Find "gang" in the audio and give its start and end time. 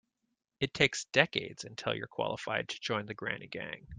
3.45-3.85